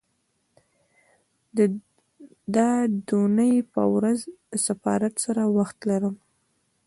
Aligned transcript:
د 2.53 2.57
دونۍ 3.07 3.53
په 3.73 3.81
ورځ 3.93 4.19
د 4.51 4.53
سفارت 4.65 5.13
سره 5.25 5.41
وخت 5.57 5.77
لرم 5.89 6.15